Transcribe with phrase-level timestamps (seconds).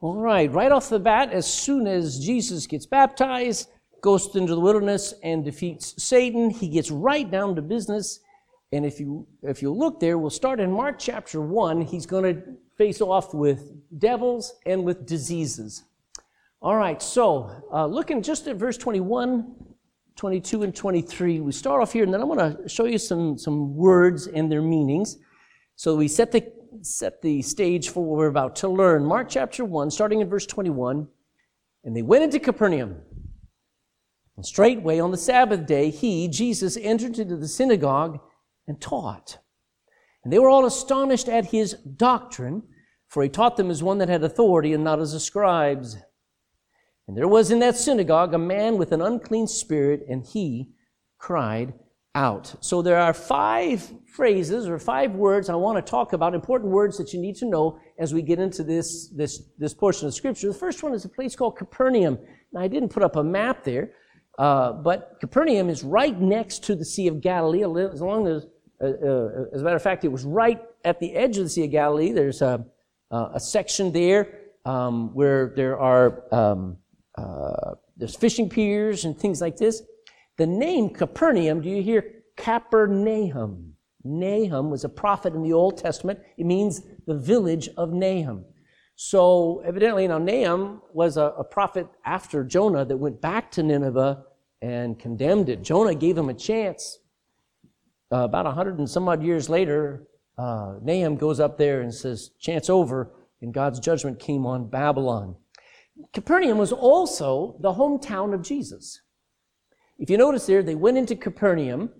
[0.00, 3.70] All right, right off the bat, as soon as Jesus gets baptized,
[4.02, 8.20] goes into the wilderness and defeats Satan, he gets right down to business.
[8.72, 11.80] And if you if you look there, we'll start in Mark chapter 1.
[11.80, 12.42] He's going to
[12.76, 15.84] face off with devils and with diseases.
[16.60, 19.54] All right, so uh, looking just at verse 21,
[20.16, 23.38] 22, and 23, we start off here, and then I'm going to show you some,
[23.38, 25.18] some words and their meanings.
[25.76, 26.40] So we set the
[26.82, 29.04] set the stage for what we're about to learn.
[29.04, 31.08] Mark chapter 1, starting in verse 21.
[31.84, 32.96] And they went into Capernaum.
[34.36, 38.20] And straightway on the Sabbath day, he, Jesus, entered into the synagogue
[38.66, 39.38] and taught.
[40.24, 42.62] And they were all astonished at his doctrine,
[43.08, 45.96] for he taught them as one that had authority and not as the scribes.
[47.06, 50.72] And there was in that synagogue a man with an unclean spirit, and he
[51.18, 51.74] cried
[52.16, 52.52] out.
[52.60, 56.96] So there are five phrases or five words I want to talk about, important words
[56.96, 60.48] that you need to know as we get into this, this, this portion of scripture.
[60.48, 62.18] The first one is a place called Capernaum.
[62.52, 63.92] Now, I didn't put up a map there,
[64.38, 68.46] uh, but Capernaum is right next to the Sea of Galilee, as long as,
[68.82, 71.50] uh, uh, as a matter of fact, it was right at the edge of the
[71.50, 72.12] Sea of Galilee.
[72.12, 72.64] There's a,
[73.10, 76.78] a section there um, where there are um,
[77.16, 79.82] uh, there's fishing piers and things like this.
[80.38, 82.04] The name Capernaum, do you hear
[82.36, 83.72] Capernaum?
[84.04, 86.20] Nahum was a prophet in the Old Testament.
[86.36, 88.44] It means the village of Nahum.
[88.94, 94.24] So evidently now Nahum was a, a prophet after Jonah that went back to Nineveh
[94.62, 95.62] and condemned it.
[95.62, 96.98] Jonah gave him a chance.
[98.12, 100.06] Uh, about a hundred and some odd years later,
[100.38, 103.10] uh, Nahum goes up there and says, chance over,
[103.42, 105.36] and God's judgment came on Babylon.
[106.12, 109.00] Capernaum was also the hometown of Jesus.
[109.98, 111.90] If you notice there, they went into Capernaum.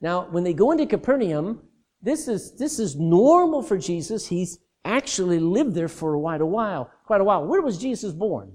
[0.00, 1.62] Now, when they go into Capernaum,
[2.02, 4.26] this is, this is normal for Jesus.
[4.26, 7.44] He's actually lived there for quite a while, quite a while.
[7.44, 8.52] Where was Jesus born?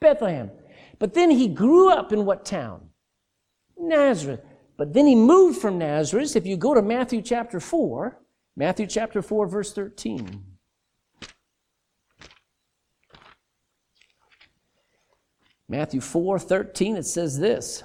[0.00, 0.50] Bethlehem.
[0.98, 2.88] But then he grew up in what town?
[3.78, 4.40] Nazareth.
[4.76, 6.36] But then he moved from Nazareth.
[6.36, 8.20] If you go to Matthew chapter 4,
[8.56, 10.55] Matthew chapter 4, verse 13.
[15.68, 17.82] Matthew 4 13, it says this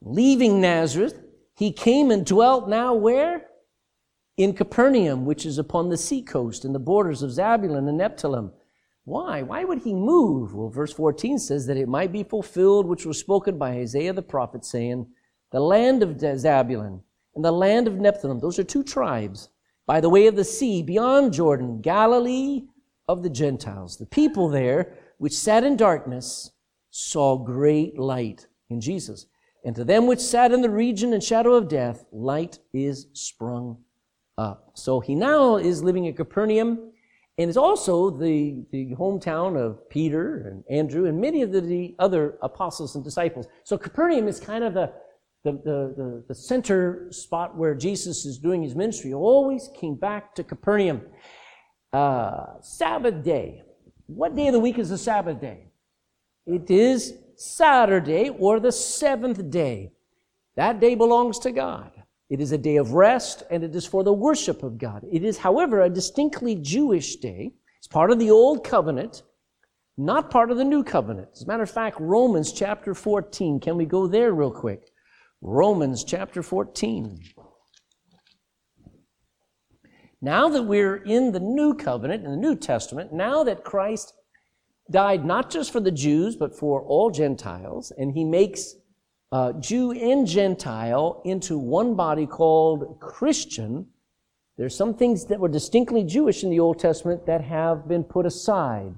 [0.00, 1.20] Leaving Nazareth,
[1.54, 3.46] he came and dwelt now where?
[4.36, 8.52] In Capernaum, which is upon the seacoast in the borders of Zabulon and Nephthalim.
[9.04, 9.42] Why?
[9.42, 10.54] Why would he move?
[10.54, 14.20] Well, verse 14 says that it might be fulfilled, which was spoken by Isaiah the
[14.20, 15.06] prophet, saying,
[15.52, 17.00] The land of Zabulon
[17.34, 19.48] and the land of Nephthalim, those are two tribes,
[19.86, 22.64] by the way of the sea, beyond Jordan, Galilee
[23.08, 23.96] of the Gentiles.
[23.96, 26.50] The people there which sat in darkness
[26.90, 29.26] saw great light in Jesus.
[29.64, 33.78] And to them which sat in the region and shadow of death, light is sprung
[34.38, 34.70] up.
[34.74, 36.92] So he now is living in Capernaum
[37.38, 41.94] and is also the, the hometown of Peter and Andrew and many of the, the
[41.98, 43.46] other apostles and disciples.
[43.64, 44.92] So Capernaum is kind of the,
[45.44, 49.12] the, the, the, center spot where Jesus is doing his ministry.
[49.12, 51.02] Always came back to Capernaum.
[51.92, 53.62] Uh, Sabbath day.
[54.06, 55.66] What day of the week is the Sabbath day?
[56.46, 59.92] It is Saturday or the seventh day.
[60.54, 61.90] That day belongs to God.
[62.30, 65.04] It is a day of rest and it is for the worship of God.
[65.10, 67.52] It is, however, a distinctly Jewish day.
[67.78, 69.22] It's part of the Old Covenant,
[69.96, 71.28] not part of the New Covenant.
[71.32, 73.60] As a matter of fact, Romans chapter 14.
[73.60, 74.88] Can we go there real quick?
[75.40, 77.20] Romans chapter 14.
[80.22, 84.14] Now that we're in the new covenant, in the New Testament, now that Christ
[84.90, 88.74] died not just for the Jews, but for all Gentiles, and he makes
[89.32, 93.86] uh, Jew and Gentile into one body called Christian,
[94.56, 98.24] there's some things that were distinctly Jewish in the Old Testament that have been put
[98.24, 98.94] aside.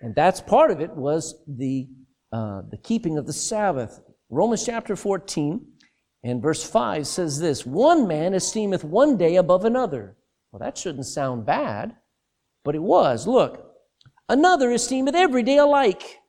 [0.00, 1.88] And that's part of it was the,
[2.32, 4.00] uh, the keeping of the Sabbath.
[4.30, 5.66] Romans chapter 14
[6.24, 10.15] and verse 5 says this, One man esteemeth one day above another.
[10.56, 11.96] Well, that shouldn't sound bad,
[12.64, 13.26] but it was.
[13.26, 13.74] Look,
[14.26, 16.20] another esteemeth every day alike.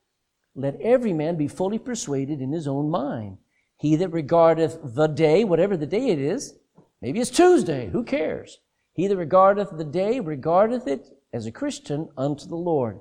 [0.53, 3.37] Let every man be fully persuaded in his own mind.
[3.77, 6.55] He that regardeth the day, whatever the day it is,
[7.01, 8.59] maybe it's Tuesday, who cares?
[8.91, 12.99] He that regardeth the day regardeth it as a Christian unto the Lord.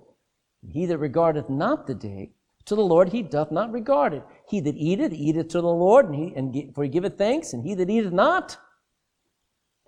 [0.64, 2.30] He that regardeth not the day,
[2.66, 4.22] to the Lord he doth not regard it.
[4.48, 7.64] He that eateth, eateth to the Lord, and, he, and for he giveth thanks, and
[7.64, 8.58] he that eateth not,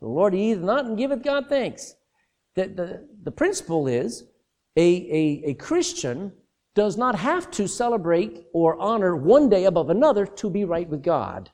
[0.00, 1.94] the Lord eateth not and giveth God thanks.
[2.54, 4.24] The, the, the principle is
[4.76, 6.32] a, a, a Christian
[6.74, 11.02] does not have to celebrate or honor one day above another to be right with
[11.02, 11.50] God.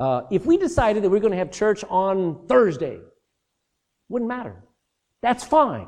[0.00, 2.98] Uh, if we decided that we're going to have church on Thursday,
[4.08, 4.64] wouldn't matter.
[5.22, 5.86] That's fine.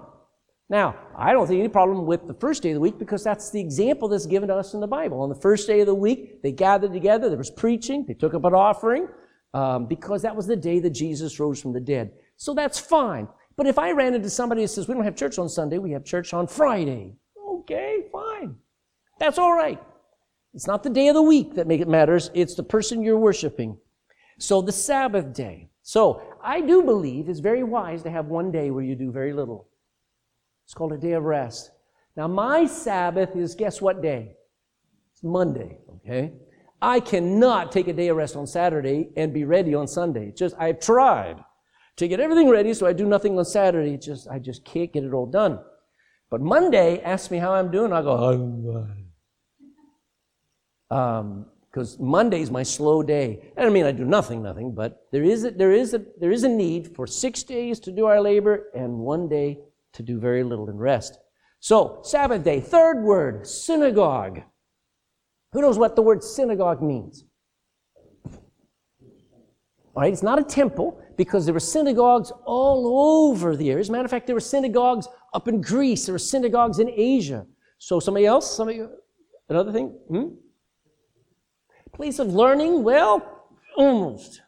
[0.68, 3.50] Now, I don't think any problem with the first day of the week because that's
[3.50, 5.20] the example that's given to us in the Bible.
[5.20, 8.32] On the first day of the week, they gathered together, there was preaching, they took
[8.32, 9.08] up an offering,
[9.54, 12.12] um, because that was the day that Jesus rose from the dead.
[12.36, 13.28] So that's fine.
[13.56, 15.90] But if I ran into somebody that says, we don't have church on Sunday, we
[15.92, 17.14] have church on Friday.
[17.48, 18.56] Okay, fine.
[19.18, 19.80] That's all right.
[20.54, 23.18] It's not the day of the week that make it matters, it's the person you're
[23.18, 23.78] worshiping.
[24.38, 25.68] So the Sabbath day.
[25.82, 29.32] So I do believe it's very wise to have one day where you do very
[29.32, 29.68] little.
[30.64, 31.70] It's called a day of rest.
[32.16, 34.36] Now my Sabbath is guess what day?
[35.12, 36.32] It's Monday, okay?
[36.82, 40.32] I cannot take a day of rest on Saturday and be ready on Sunday.
[40.32, 41.36] Just I've tried
[41.96, 43.96] to get everything ready so I do nothing on Saturday.
[43.96, 45.60] Just I just can't get it all done.
[46.28, 47.92] But Monday, ask me how I'm doing.
[47.92, 49.06] I go, I'm
[51.70, 53.52] because um, Monday's my slow day.
[53.56, 56.32] I don't mean I do nothing, nothing, but there is a, there is a there
[56.32, 59.60] is a need for six days to do our labor and one day
[59.92, 61.16] to do very little and rest.
[61.60, 64.42] So Sabbath day, third word, synagogue.
[65.52, 67.24] Who knows what the word synagogue means?
[69.94, 73.80] All right, it's not a temple because there were synagogues all over the area.
[73.80, 76.06] As a matter of fact, there were synagogues up in Greece.
[76.06, 77.46] There were synagogues in Asia.
[77.78, 78.82] So somebody else, somebody,
[79.50, 79.88] another thing.
[80.08, 80.28] Hmm?
[81.92, 82.82] Place of learning?
[82.82, 84.40] Well, almost.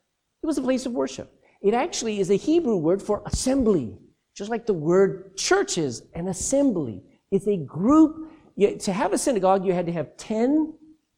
[0.43, 1.31] It was a place of worship.
[1.61, 3.99] It actually is a Hebrew word for assembly,
[4.35, 7.03] just like the word church is an assembly.
[7.31, 8.31] It's a group.
[8.57, 10.73] You, to have a synagogue, you had to have 10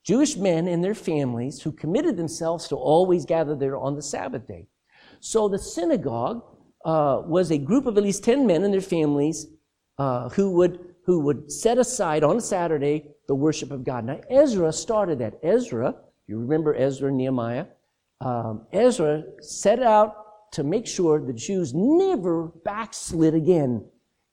[0.06, 4.47] Jewish men and their families who committed themselves to always gather there on the Sabbath
[4.47, 4.69] day.
[5.20, 6.43] So the synagogue
[6.85, 9.47] uh, was a group of at least 10 men and their families
[9.99, 14.05] uh, who, would, who would set aside on Saturday the worship of God.
[14.05, 15.41] Now, Ezra started that.
[15.43, 15.94] Ezra
[16.26, 17.67] you remember Ezra and Nehemiah?
[18.20, 23.85] Um, Ezra set out to make sure the Jews never backslid again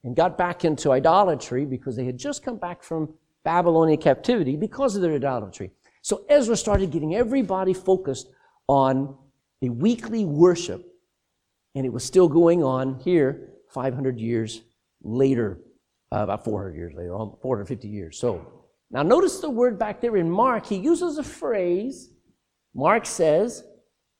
[0.03, 4.95] and got back into idolatry because they had just come back from Babylonian captivity because
[4.95, 5.71] of their idolatry.
[6.01, 8.27] So Ezra started getting everybody focused
[8.67, 9.17] on
[9.61, 10.85] a weekly worship,
[11.75, 14.61] and it was still going on here 500 years
[15.01, 15.59] later,
[16.11, 17.09] uh, about 400 years later,
[17.41, 18.17] 450 years.
[18.17, 18.63] So
[18.93, 20.67] now, notice the word back there in Mark.
[20.67, 22.11] He uses a phrase.
[22.75, 23.63] Mark says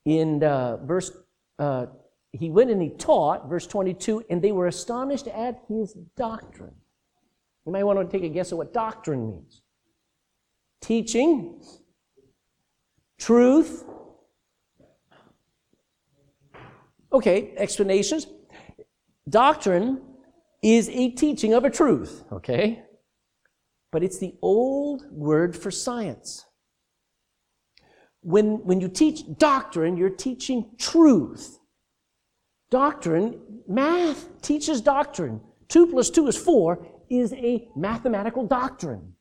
[0.05, 1.11] in uh, verse,
[1.59, 1.85] uh,
[2.31, 6.73] he went and he taught, verse 22, and they were astonished at his doctrine.
[7.65, 9.61] You might want to take a guess at what doctrine means
[10.81, 11.61] teaching,
[13.17, 13.85] truth.
[17.13, 18.27] Okay, explanations.
[19.29, 20.01] Doctrine
[20.61, 22.83] is a teaching of a truth, okay?
[23.93, 26.45] but it's the old word for science.
[28.21, 31.59] When, when you teach doctrine, you're teaching truth.
[32.71, 35.39] Doctrine, math teaches doctrine.
[35.67, 36.87] Two plus two is four
[37.19, 39.13] is a mathematical doctrine.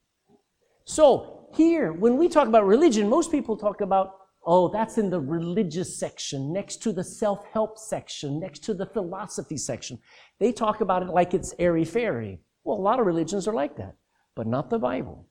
[0.84, 5.20] So here, when we talk about religion, most people talk about, oh, that's in the
[5.20, 9.98] religious section, next to the self-help section, next to the philosophy section.
[10.40, 12.40] They talk about it like it's airy-fairy.
[12.64, 13.94] Well, a lot of religions are like that
[14.34, 15.28] but not the Bible.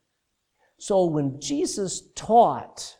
[0.78, 2.96] So when Jesus taught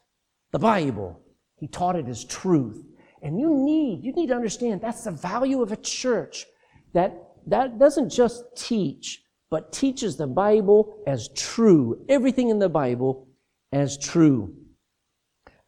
[0.52, 1.20] the Bible,
[1.56, 2.84] he taught it as truth.
[3.22, 6.46] And you need, you need to understand that's the value of a church
[6.92, 7.16] that,
[7.46, 9.22] that doesn't just teach,
[9.52, 12.02] but teaches the Bible as true.
[12.08, 13.28] Everything in the Bible
[13.70, 14.54] as true.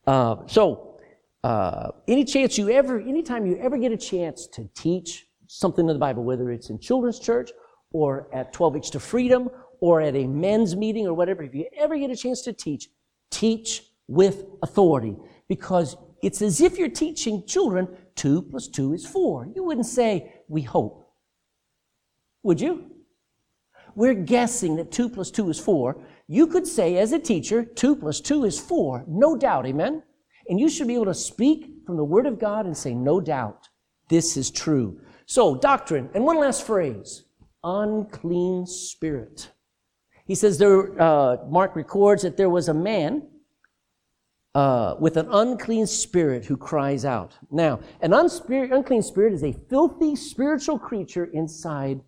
[0.06, 0.98] Uh, so,
[1.42, 5.92] uh, any chance you ever, anytime you ever get a chance to teach something in
[5.92, 7.50] the Bible, whether it's in children's church
[7.92, 11.66] or at 12 Weeks to Freedom or at a men's meeting or whatever, if you
[11.76, 12.88] ever get a chance to teach,
[13.30, 15.14] teach with authority.
[15.46, 19.46] Because it's as if you're teaching children two plus two is four.
[19.54, 21.06] You wouldn't say, we hope.
[22.44, 22.93] Would you?
[23.94, 25.96] We're guessing that two plus two is four.
[26.26, 29.04] You could say, as a teacher, two plus two is four.
[29.06, 30.02] No doubt, amen?
[30.48, 33.20] And you should be able to speak from the Word of God and say, no
[33.20, 33.68] doubt,
[34.08, 35.00] this is true.
[35.26, 36.10] So, doctrine.
[36.14, 37.24] And one last phrase
[37.62, 39.50] unclean spirit.
[40.26, 43.22] He says there, uh, Mark records that there was a man
[44.54, 47.36] uh, with an unclean spirit who cries out.
[47.50, 52.00] Now, an unspirit, unclean spirit is a filthy spiritual creature inside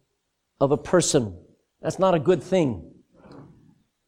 [0.61, 1.37] of a person.
[1.87, 2.83] That's not a good thing.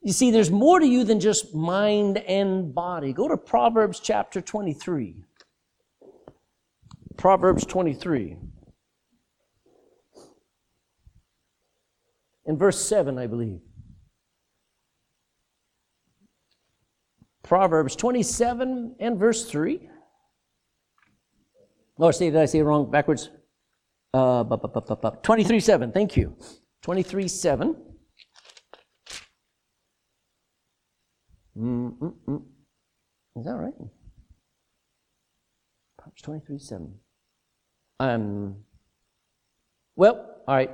[0.02, 3.12] You see, there's more to you than just mind and body.
[3.12, 5.22] Go to Proverbs chapter 23.
[7.16, 8.36] Proverbs 23.
[12.46, 13.60] In verse 7, I believe.
[17.44, 19.88] Proverbs 27 and verse 3.
[22.00, 23.30] Oh, see, did I say it wrong backwards?
[24.12, 26.36] Uh, 23 7, thank you.
[26.82, 27.76] 23 7.
[31.56, 32.42] Mm-mm-mm.
[33.36, 33.74] Is that right?
[36.18, 36.94] Proverbs 23 7.
[38.00, 38.56] Um,
[39.96, 40.70] well, all right.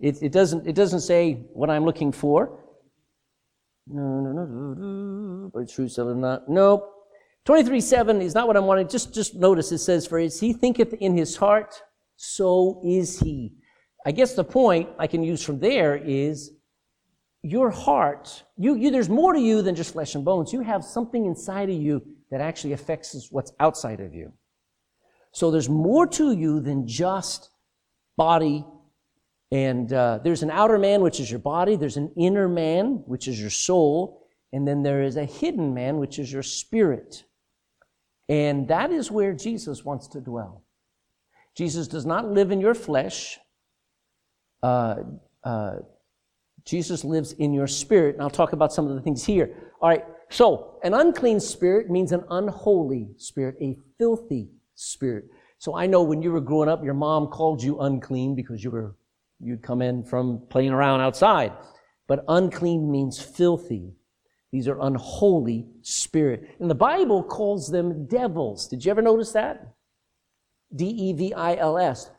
[0.00, 2.60] It, it, doesn't, it doesn't say what I'm looking for.
[3.86, 5.50] No, no, no, no, no.
[5.52, 6.48] But true, not.
[6.48, 6.90] Nope.
[7.44, 8.88] 23 7 is not what I'm wanting.
[8.88, 11.82] Just, just notice it says, For as he thinketh in his heart,
[12.16, 13.52] so is he.
[14.04, 16.52] I guess the point I can use from there is
[17.42, 20.52] your heart, you, you, there's more to you than just flesh and bones.
[20.52, 24.32] You have something inside of you that actually affects what's outside of you.
[25.32, 27.50] So there's more to you than just
[28.16, 28.64] body.
[29.50, 31.76] And uh, there's an outer man, which is your body.
[31.76, 34.26] There's an inner man, which is your soul.
[34.52, 37.24] And then there is a hidden man, which is your spirit.
[38.28, 40.62] And that is where Jesus wants to dwell.
[41.56, 43.38] Jesus does not live in your flesh.
[44.64, 44.96] Uh,
[45.44, 45.74] uh,
[46.64, 48.14] Jesus lives in your spirit.
[48.14, 49.54] And I'll talk about some of the things here.
[49.82, 50.04] All right.
[50.30, 55.26] So, an unclean spirit means an unholy spirit, a filthy spirit.
[55.58, 58.70] So I know when you were growing up, your mom called you unclean because you
[58.70, 58.96] were,
[59.40, 61.52] you'd come in from playing around outside.
[62.06, 63.92] But unclean means filthy.
[64.50, 66.56] These are unholy spirit.
[66.60, 68.68] And the Bible calls them devils.
[68.68, 69.74] Did you ever notice that?
[70.74, 72.10] D E V I L S.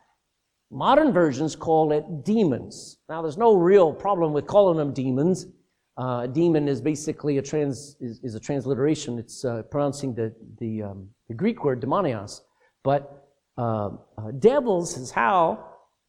[0.70, 2.98] Modern versions call it demons.
[3.08, 5.46] Now, there's no real problem with calling them demons.
[5.96, 9.18] Uh, demon is basically a trans is, is a transliteration.
[9.18, 12.40] It's uh, pronouncing the the, um, the, Greek word demonios.
[12.82, 15.64] But uh, uh devils is how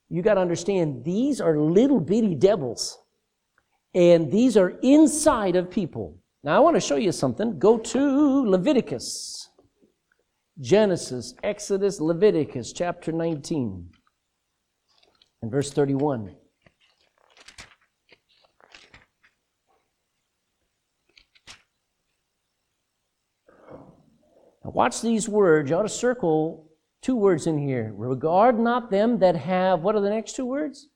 [0.09, 1.05] you got to understand.
[1.05, 2.97] These are little bitty devils,
[3.93, 6.17] and these are inside of people.
[6.43, 7.59] Now, I want to show you something.
[7.59, 9.49] Go to Leviticus,
[10.59, 13.89] Genesis, Exodus, Leviticus, chapter 19
[15.41, 16.35] and verse 31.
[24.63, 25.69] Now watch these words.
[25.69, 26.69] You ought to circle
[27.01, 27.93] two words in here.
[27.95, 30.89] Regard not them that have, what are the next two words?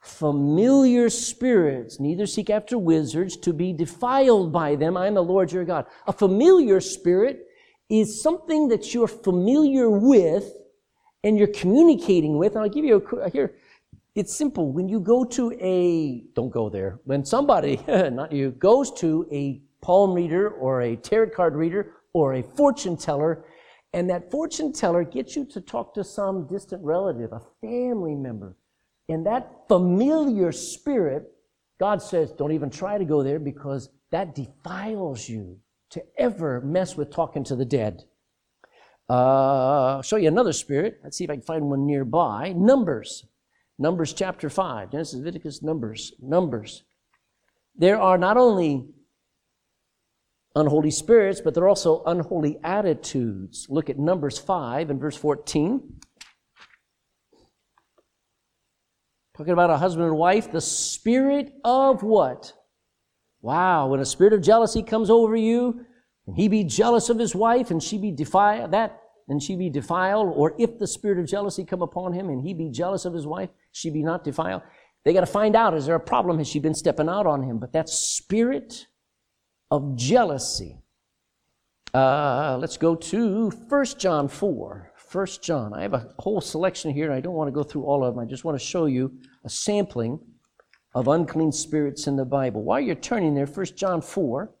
[0.00, 4.96] Familiar spirits, neither seek after wizards to be defiled by them.
[4.96, 5.86] I am the Lord your God.
[6.06, 7.46] A familiar spirit
[7.90, 10.52] is something that you're familiar with
[11.24, 13.54] and you're communicating with, and I'll give you a here.
[14.14, 14.72] It's simple.
[14.72, 16.98] When you go to a, don't go there.
[17.04, 22.34] When somebody, not you, goes to a palm reader or a tarot card reader or
[22.34, 23.44] a fortune teller,
[23.92, 28.56] and that fortune teller gets you to talk to some distant relative, a family member,
[29.08, 31.32] and that familiar spirit,
[31.78, 35.58] God says, don't even try to go there because that defiles you
[35.90, 38.04] to ever mess with talking to the dead.
[39.08, 41.00] Uh, show you another spirit.
[41.02, 42.52] Let's see if I can find one nearby.
[42.54, 43.24] Numbers.
[43.78, 44.90] Numbers chapter 5.
[44.90, 46.12] Genesis, Leviticus, Numbers.
[46.20, 46.84] Numbers.
[47.76, 48.86] There are not only
[50.54, 53.66] unholy spirits, but there are also unholy attitudes.
[53.70, 56.00] Look at Numbers 5 and verse 14.
[59.36, 62.52] Talking about a husband and wife, the spirit of what?
[63.40, 65.86] Wow, when a spirit of jealousy comes over you,
[66.28, 69.70] and he be jealous of his wife, and she be defiled, that, and she be
[69.70, 73.14] defiled, or if the spirit of jealousy come upon him, and he be jealous of
[73.14, 74.60] his wife, she be not defiled.
[75.04, 76.36] They got to find out, is there a problem?
[76.36, 77.58] Has she been stepping out on him?
[77.58, 78.88] But that spirit
[79.70, 80.76] of jealousy.
[81.94, 84.92] Uh, let's go to 1 John 4.
[85.10, 85.72] 1 John.
[85.72, 88.22] I have a whole selection here, I don't want to go through all of them.
[88.22, 89.16] I just want to show you
[89.46, 90.20] a sampling
[90.94, 92.62] of unclean spirits in the Bible.
[92.64, 94.52] While you're turning there, 1 John 4,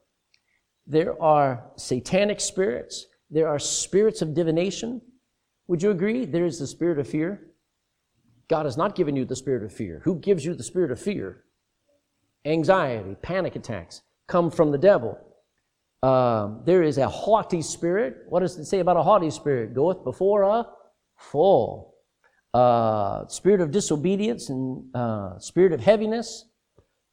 [0.88, 5.02] there are satanic spirits, there are spirits of divination.
[5.66, 6.24] Would you agree?
[6.24, 7.48] There is the spirit of fear.
[8.48, 10.00] God has not given you the spirit of fear.
[10.04, 11.44] Who gives you the spirit of fear?
[12.46, 15.18] Anxiety, panic attacks come from the devil.
[16.02, 18.24] Um, there is a haughty spirit.
[18.28, 19.74] What does it say about a haughty spirit?
[19.74, 20.66] Goeth before a
[21.16, 21.96] fall.
[22.54, 26.46] Uh, spirit of disobedience and uh, spirit of heaviness,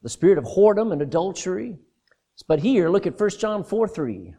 [0.02, 1.78] the spirit of whoredom and adultery,
[2.44, 4.36] but here, look at 1 John 4 3.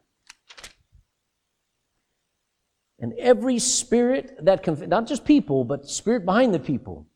[2.98, 7.06] And every spirit that, conf- not just people, but spirit behind the people,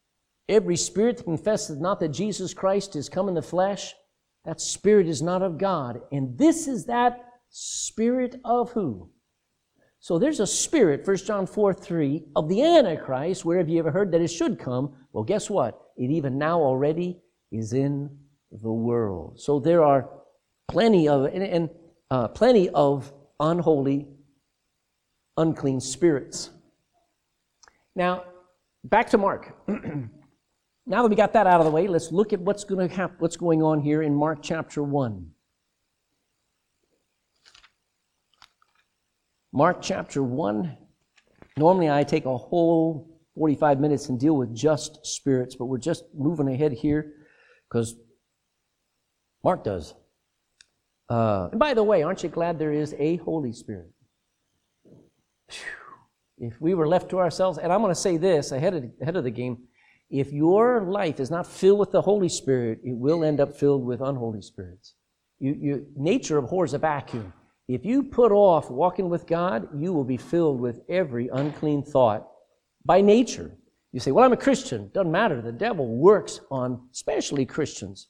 [0.49, 3.95] every spirit that confesses not that Jesus Christ is come in the flesh,
[4.45, 6.01] that spirit is not of God.
[6.13, 9.11] And this is that spirit of who?
[10.01, 13.45] So there's a spirit, 1 John 4 3, of the Antichrist.
[13.45, 14.95] Where have you ever heard that it should come?
[15.13, 15.79] Well, guess what?
[15.97, 17.21] It even now already
[17.53, 18.11] is in
[18.51, 19.39] the world.
[19.39, 20.09] So there are
[20.71, 21.71] plenty of and, and
[22.11, 24.07] uh, plenty of unholy,
[25.37, 26.51] unclean spirits.
[27.97, 28.25] Now,
[28.85, 29.57] back to Mark.
[29.69, 32.95] now that we got that out of the way, let's look at what's going to
[32.95, 35.31] happen, what's going on here in Mark chapter 1.
[39.53, 40.77] Mark chapter 1.
[41.57, 46.05] Normally I take a whole 45 minutes and deal with just spirits, but we're just
[46.15, 47.13] moving ahead here
[47.69, 47.97] because
[49.43, 49.95] Mark does.
[51.11, 53.91] Uh, and by the way, aren't you glad there is a Holy Spirit?
[56.39, 59.17] If we were left to ourselves, and I'm going to say this ahead of, ahead
[59.17, 59.59] of the game,
[60.09, 63.85] if your life is not filled with the Holy Spirit, it will end up filled
[63.85, 64.95] with unholy spirits.
[65.39, 67.33] You, you, nature abhors a vacuum.
[67.69, 72.27] If you put off walking with God, you will be filled with every unclean thought
[72.85, 73.57] by nature.
[73.93, 74.91] You say, Well, I'm a Christian.
[74.93, 75.41] Doesn't matter.
[75.41, 78.09] The devil works on especially Christians.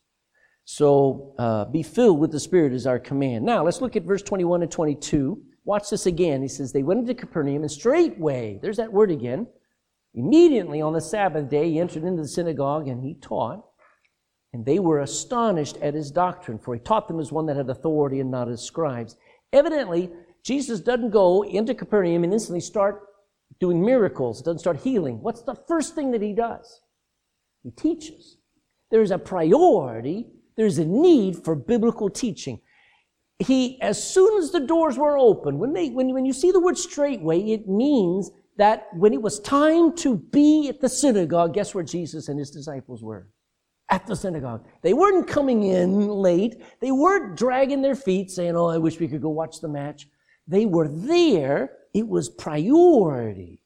[0.73, 3.45] So uh, be filled with the Spirit is our command.
[3.45, 5.43] Now, let's look at verse 21 and 22.
[5.65, 6.43] Watch this again.
[6.43, 9.49] He says, They went into Capernaum, and straightway, there's that word again.
[10.15, 13.65] Immediately on the Sabbath day, he entered into the synagogue and he taught.
[14.53, 17.69] And they were astonished at his doctrine, for he taught them as one that had
[17.69, 19.17] authority and not as scribes.
[19.53, 20.09] Evidently,
[20.45, 23.09] Jesus doesn't go into Capernaum and instantly start
[23.59, 25.21] doing miracles, doesn't start healing.
[25.21, 26.81] What's the first thing that he does?
[27.65, 28.37] He teaches.
[28.93, 32.61] There's a priority, there's a need for biblical teaching.
[33.39, 36.61] He, as soon as the doors were open, when, they, when, when you see the
[36.61, 41.75] word straightway, it means that when it was time to be at the synagogue, guess
[41.75, 43.29] where Jesus and his disciples were?
[43.91, 44.65] at the synagogue.
[44.83, 46.63] They weren't coming in late.
[46.81, 50.09] They weren't dragging their feet saying, Oh, I wish we could go watch the match.
[50.47, 51.73] They were there.
[51.93, 53.63] It was priority.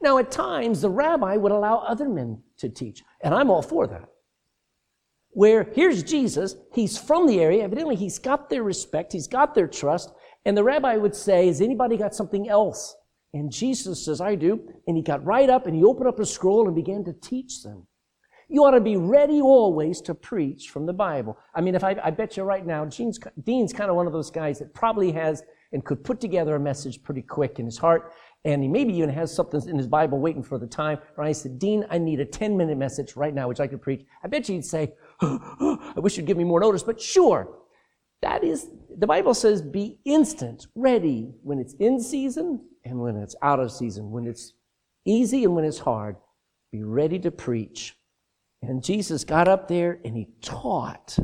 [0.00, 3.86] Now, at times, the rabbi would allow other men to teach, and I'm all for
[3.86, 4.08] that.
[5.34, 9.66] Where here's Jesus, he's from the area, evidently he's got their respect, he's got their
[9.66, 10.12] trust,
[10.44, 12.96] and the rabbi would say, Has anybody got something else?
[13.34, 14.60] And Jesus says, I do.
[14.86, 17.62] And he got right up and he opened up a scroll and began to teach
[17.64, 17.86] them.
[18.48, 21.36] You ought to be ready always to preach from the Bible.
[21.54, 24.12] I mean, if I, I bet you right now, Dean's, Dean's kind of one of
[24.12, 25.42] those guys that probably has
[25.72, 28.12] and could put together a message pretty quick in his heart.
[28.44, 30.98] And he maybe even has something in his Bible waiting for the time.
[31.16, 33.82] Or I said, Dean, I need a 10 minute message right now, which I could
[33.82, 34.04] preach.
[34.22, 37.48] I bet you he'd say, I wish you'd give me more notice, but sure.
[38.22, 43.36] That is, the Bible says, be instant, ready when it's in season and when it's
[43.42, 44.54] out of season, when it's
[45.04, 46.16] easy and when it's hard.
[46.72, 47.94] Be ready to preach.
[48.62, 51.18] And Jesus got up there and he taught.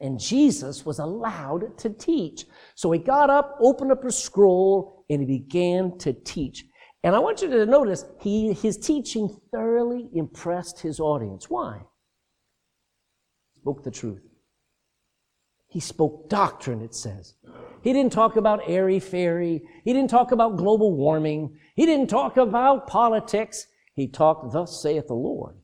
[0.00, 2.44] And Jesus was allowed to teach.
[2.74, 6.64] So he got up, opened up a scroll, and he began to teach.
[7.02, 11.48] And I want you to notice he, his teaching thoroughly impressed his audience.
[11.48, 11.80] Why?
[13.66, 14.22] Spoke the truth.
[15.66, 17.34] He spoke doctrine, it says.
[17.82, 19.60] He didn't talk about airy fairy.
[19.82, 21.58] He didn't talk about global warming.
[21.74, 23.66] He didn't talk about politics.
[23.92, 25.56] He talked, thus saith the Lord.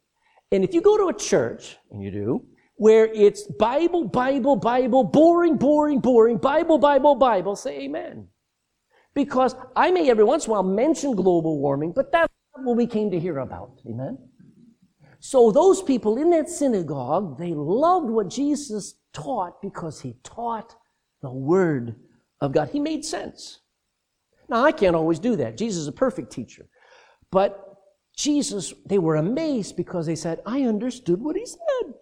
[0.50, 5.04] And if you go to a church, and you do, where it's Bible, Bible, Bible,
[5.04, 8.26] boring, boring, boring, Bible, Bible, Bible, say amen.
[9.14, 12.76] Because I may every once in a while mention global warming, but that's not what
[12.76, 13.80] we came to hear about.
[13.88, 14.18] Amen?
[15.24, 20.74] So those people in that synagogue, they loved what Jesus taught because he taught
[21.20, 21.94] the Word
[22.40, 22.70] of God.
[22.70, 23.60] He made sense.
[24.48, 25.56] Now, I can't always do that.
[25.56, 26.66] Jesus is a perfect teacher.
[27.30, 27.78] But
[28.16, 31.94] Jesus, they were amazed because they said, I understood what he said.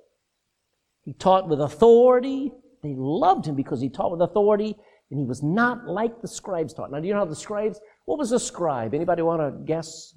[1.03, 2.53] He taught with authority.
[2.83, 4.75] They loved him because he taught with authority,
[5.11, 6.91] and he was not like the scribes taught.
[6.91, 8.95] Now, do you know how the scribes, what was a scribe?
[8.95, 10.15] Anybody want to guess?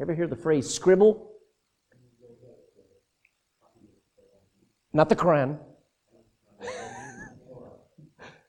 [0.00, 1.32] Ever hear the phrase scribble?
[4.96, 5.58] Not the Quran.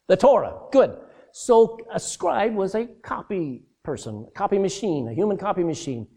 [0.08, 0.58] the Torah.
[0.72, 0.98] Good.
[1.34, 6.08] So a scribe was a copy person, a copy machine, a human copy machine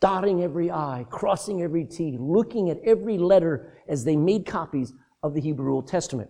[0.00, 4.92] dotting every I, crossing every T, looking at every letter as they made copies
[5.22, 6.28] of the Hebrew Old Testament.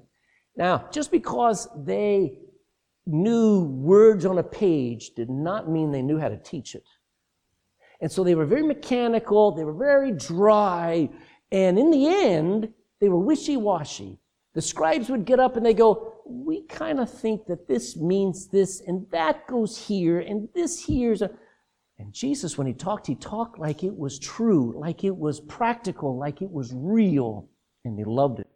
[0.57, 2.39] Now, just because they
[3.05, 6.85] knew words on a page did not mean they knew how to teach it.
[8.01, 11.09] And so they were very mechanical, they were very dry,
[11.55, 12.69] and in the end,
[13.01, 14.19] they were wishy washy.
[14.55, 18.49] The scribes would get up and they go, We kind of think that this means
[18.49, 21.31] this, and that goes here, and this here's a.
[21.97, 26.19] And Jesus, when he talked, he talked like it was true, like it was practical,
[26.19, 27.49] like it was real,
[27.85, 28.49] and they loved it.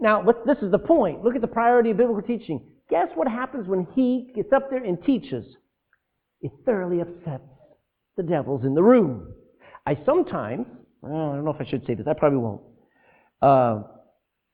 [0.00, 1.24] Now, this is the point.
[1.24, 2.64] Look at the priority of biblical teaching.
[2.90, 5.56] Guess what happens when he gets up there and teaches?
[6.42, 7.42] It thoroughly upsets
[8.16, 9.34] the devils in the room.
[9.84, 10.66] I sometimes,
[11.06, 12.62] well, I don't know if I should say this, I probably won't.
[13.42, 13.82] Uh,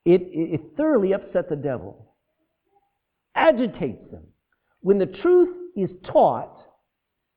[0.05, 2.15] it, it, thoroughly upsets the devil,
[3.35, 4.23] agitates them.
[4.81, 6.57] When the truth is taught,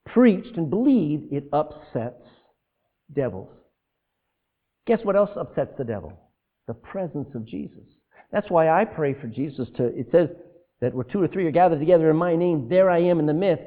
[0.06, 2.24] preached and believed, it upsets
[3.12, 3.50] devils.
[4.86, 6.12] Guess what else upsets the devil?
[6.66, 7.84] The presence of Jesus.
[8.32, 10.30] That's why I pray for Jesus to, it says
[10.80, 13.26] that where two or three are gathered together in my name, there I am in
[13.26, 13.64] the midst.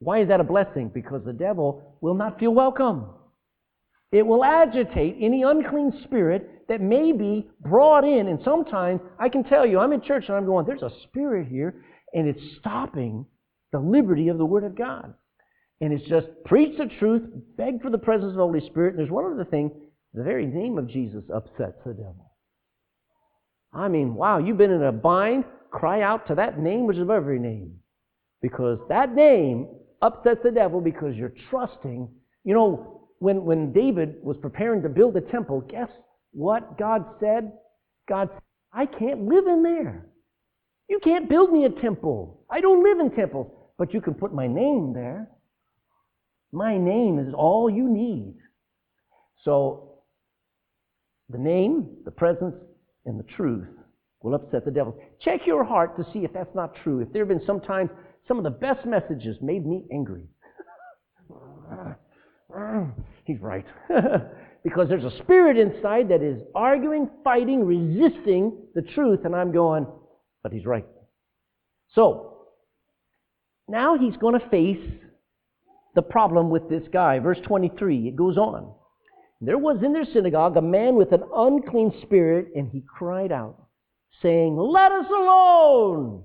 [0.00, 0.90] Why is that a blessing?
[0.92, 3.06] Because the devil will not feel welcome.
[4.12, 8.28] It will agitate any unclean spirit that may be brought in.
[8.28, 11.46] And sometimes, I can tell you, I'm in church and I'm going, there's a spirit
[11.48, 13.24] here, and it's stopping
[13.72, 15.14] the liberty of the Word of God.
[15.80, 17.22] And it's just preach the truth,
[17.56, 18.90] beg for the presence of the Holy Spirit.
[18.90, 19.70] And there's one other thing
[20.12, 22.32] the very name of Jesus upsets the devil.
[23.72, 27.02] I mean, wow, you've been in a bind, cry out to that name which is
[27.02, 27.76] above every name.
[28.42, 29.68] Because that name
[30.02, 32.08] upsets the devil because you're trusting.
[32.42, 35.88] You know, when, when David was preparing to build a temple, guess
[36.32, 37.52] what God said?
[38.08, 40.06] God said, I can't live in there.
[40.88, 42.44] You can't build me a temple.
[42.50, 43.52] I don't live in temples.
[43.78, 45.30] But you can put my name there.
[46.50, 48.34] My name is all you need.
[49.44, 50.00] So,
[51.28, 52.54] the name, the presence,
[53.04, 53.68] and the truth
[54.22, 54.98] will upset the devil.
[55.20, 57.00] Check your heart to see if that's not true.
[57.00, 57.90] If there have been sometimes
[58.26, 60.24] some of the best messages made me angry.
[62.56, 62.92] Mm,
[63.24, 63.66] he's right.
[64.64, 69.86] because there's a spirit inside that is arguing, fighting, resisting the truth, and I'm going,
[70.42, 70.86] but he's right.
[71.94, 72.46] So,
[73.68, 74.84] now he's going to face
[75.94, 77.18] the problem with this guy.
[77.18, 78.72] Verse 23, it goes on.
[79.40, 83.56] There was in their synagogue a man with an unclean spirit, and he cried out,
[84.20, 86.24] saying, Let us alone!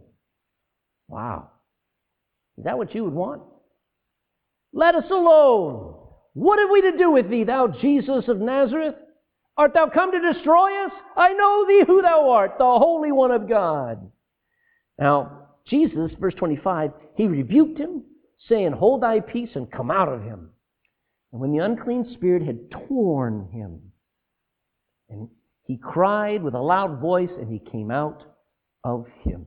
[1.07, 1.51] Wow.
[2.57, 3.41] Is that what you would want?
[4.73, 6.04] Let us alone!
[6.35, 8.95] What have we to do with thee, thou Jesus of Nazareth?
[9.57, 10.91] Art thou come to destroy us?
[11.15, 14.11] I know thee who thou art, the Holy One of God.
[14.99, 18.03] Now, Jesus, verse 25, he rebuked him,
[18.49, 20.49] saying, Hold thy peace and come out of him.
[21.31, 23.79] And when the unclean spirit had torn him,
[25.09, 25.29] and
[25.63, 28.23] he cried with a loud voice, and he came out
[28.83, 29.45] of him.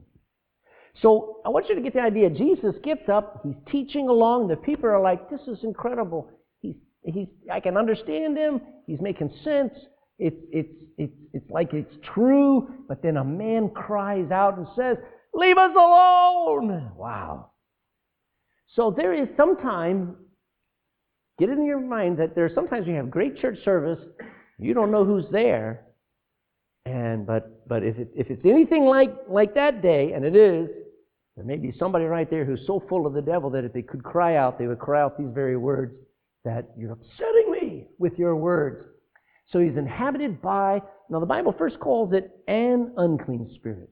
[1.03, 2.31] So I want you to get the idea.
[2.31, 4.47] Jesus gets up, he's teaching along.
[4.47, 6.31] The people are like, This is incredible.
[7.03, 8.61] He's, I can understand him.
[8.85, 9.73] He's making sense.
[10.17, 12.69] It's, it's, it's, it's like it's true.
[12.87, 14.97] But then a man cries out and says,
[15.33, 16.91] Leave us alone.
[16.95, 17.51] Wow.
[18.75, 20.15] So there is sometimes,
[21.37, 23.99] get it in your mind that there are sometimes you have great church service,
[24.57, 25.85] you don't know who's there.
[26.85, 30.69] And but but if it, if it's anything like like that day, and it is,
[31.35, 33.81] there may be somebody right there who's so full of the devil that if they
[33.81, 35.93] could cry out, they would cry out these very words
[36.45, 38.85] that you're upsetting me with your words.
[39.51, 43.89] So he's inhabited by, now the Bible first calls it an unclean spirit.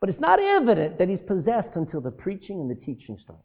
[0.00, 3.42] But it's not evident that he's possessed until the preaching and the teaching starts.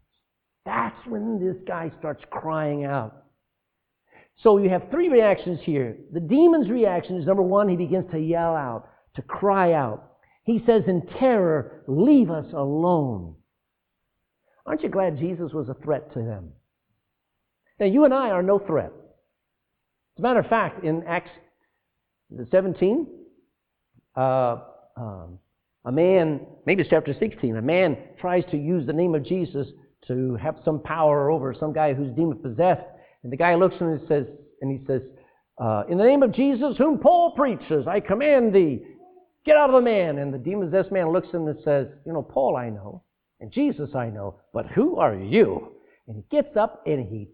[0.65, 3.23] That's when this guy starts crying out.
[4.43, 5.97] So you have three reactions here.
[6.13, 10.13] The demon's reaction is number one, he begins to yell out, to cry out.
[10.43, 13.35] He says in terror, Leave us alone.
[14.65, 16.51] Aren't you glad Jesus was a threat to them?
[17.79, 18.91] Now, you and I are no threat.
[20.17, 21.31] As a matter of fact, in Acts
[22.51, 23.07] 17,
[24.17, 24.57] uh,
[24.97, 25.39] um,
[25.85, 29.67] a man, maybe it's chapter 16, a man tries to use the name of Jesus
[30.07, 32.85] to have some power over some guy who's demon possessed.
[33.23, 34.25] And the guy looks at him and says,
[34.61, 35.01] and he says,
[35.57, 38.81] uh, In the name of Jesus, whom Paul preaches, I command thee,
[39.45, 40.17] get out of the man.
[40.17, 43.03] And the demon possessed man looks at him and says, You know, Paul I know,
[43.39, 45.75] and Jesus I know, but who are you?
[46.07, 47.29] And he gets up and he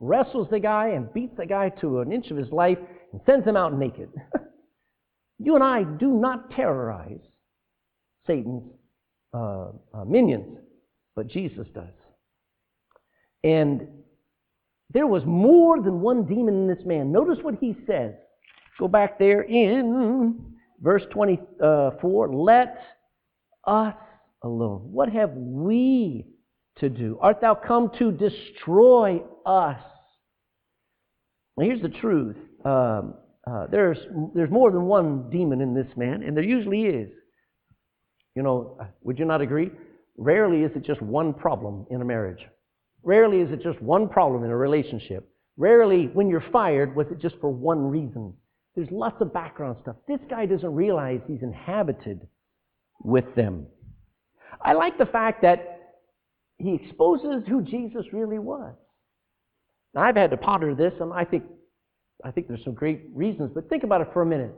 [0.00, 2.78] wrestles the guy and beats the guy to an inch of his life
[3.12, 4.10] and sends him out naked.
[5.38, 7.20] you and I do not terrorize
[8.26, 8.64] Satan's
[9.32, 10.58] uh, uh, minions,
[11.14, 11.94] but Jesus does.
[13.42, 13.86] And
[14.90, 17.12] there was more than one demon in this man.
[17.12, 18.14] Notice what he says.
[18.78, 22.34] Go back there in verse 24.
[22.34, 22.78] Let
[23.66, 23.94] us
[24.42, 24.88] alone.
[24.92, 26.26] What have we
[26.78, 27.18] to do?
[27.20, 29.80] Art thou come to destroy us?
[31.56, 32.36] Now, here's the truth.
[32.64, 33.14] Um,
[33.46, 33.98] uh, there's,
[34.34, 37.10] there's more than one demon in this man, and there usually is.
[38.34, 39.70] You know, would you not agree?
[40.16, 42.44] Rarely is it just one problem in a marriage.
[43.02, 45.28] Rarely is it just one problem in a relationship.
[45.56, 48.34] Rarely, when you're fired, was it just for one reason.
[48.74, 49.96] There's lots of background stuff.
[50.08, 52.26] This guy doesn't realize he's inhabited
[53.04, 53.66] with them.
[54.60, 55.73] I like the fact that
[56.64, 58.74] he exposes who Jesus really was.
[59.94, 61.44] Now, I've had to ponder this, and I think,
[62.24, 64.54] I think there's some great reasons, but think about it for a minute.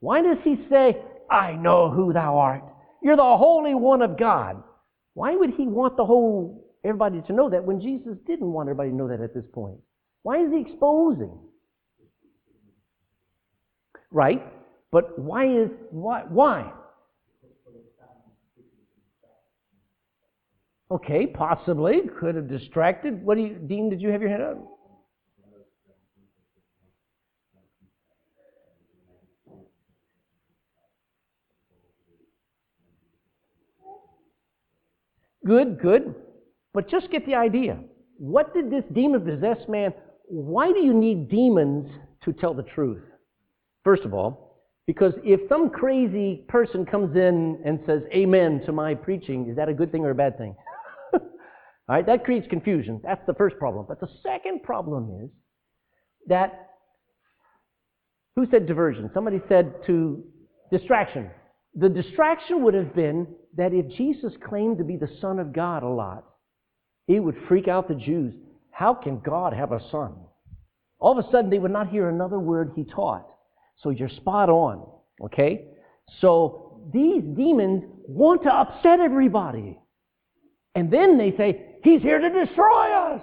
[0.00, 0.96] Why does he say,
[1.30, 2.62] I know who thou art?
[3.02, 4.62] You're the Holy One of God.
[5.14, 8.90] Why would he want the whole everybody to know that when Jesus didn't want everybody
[8.90, 9.76] to know that at this point?
[10.22, 11.36] Why is he exposing?
[14.10, 14.42] Right?
[14.90, 16.72] But why is why why?
[20.90, 23.24] Okay, possibly could have distracted.
[23.24, 23.90] What do you, Dean?
[23.90, 24.58] Did you have your hand up?
[35.46, 36.14] Good, good.
[36.74, 37.78] But just get the idea.
[38.18, 39.94] What did this demon possessed man,
[40.26, 41.90] why do you need demons
[42.24, 43.02] to tell the truth?
[43.84, 48.94] First of all, because if some crazy person comes in and says amen to my
[48.94, 50.54] preaching, is that a good thing or a bad thing?
[51.90, 53.00] All right, that creates confusion.
[53.02, 53.84] That's the first problem.
[53.88, 55.30] But the second problem is
[56.28, 56.68] that
[58.36, 59.10] who said diversion?
[59.12, 60.22] Somebody said to
[60.70, 61.28] distraction.
[61.74, 63.26] The distraction would have been
[63.56, 66.26] that if Jesus claimed to be the Son of God a lot,
[67.08, 68.34] it would freak out the Jews.
[68.70, 70.14] How can God have a son?
[71.00, 73.26] All of a sudden, they would not hear another word he taught.
[73.78, 74.86] So you're spot on,
[75.24, 75.64] okay?
[76.20, 79.80] So these demons want to upset everybody.
[80.76, 83.22] And then they say, He's here to destroy us.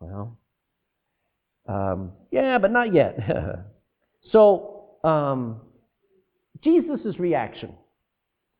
[0.00, 0.38] Well,
[1.68, 3.18] um, yeah, but not yet.
[4.32, 5.60] so, um,
[6.62, 7.74] Jesus' reaction.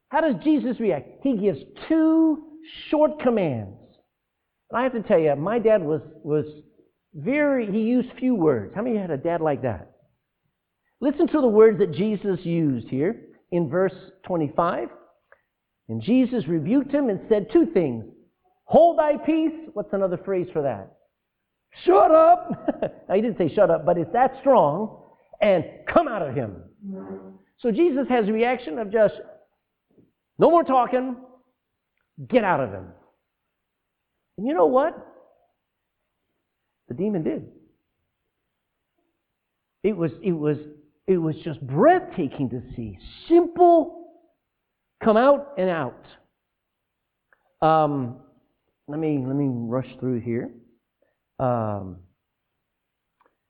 [0.08, 1.08] How does Jesus react?
[1.22, 2.44] He gives two
[2.90, 3.76] short commands.
[4.70, 6.44] And I have to tell you, my dad was, was
[7.14, 8.72] very, he used few words.
[8.74, 9.90] How many had a dad like that?
[11.00, 14.88] Listen to the words that Jesus used here in verse 25.
[15.88, 18.04] And Jesus rebuked him and said two things
[18.68, 19.52] Hold thy peace.
[19.72, 20.92] What's another phrase for that?
[21.84, 22.68] Shut up.
[23.08, 25.04] now, he didn't say shut up, but it's that strong.
[25.40, 26.56] And come out of him.
[27.60, 29.14] So Jesus has a reaction of just,
[30.38, 31.16] no more talking,
[32.28, 32.86] get out of him.
[34.36, 34.94] And you know what?
[36.88, 37.46] The demon did.
[39.82, 40.58] It was, it was,
[41.06, 42.98] it was just breathtaking to see.
[43.28, 44.10] Simple,
[45.02, 46.04] come out and out.
[47.62, 48.16] Um,
[48.88, 50.50] let me let me rush through here.
[51.38, 51.98] Um,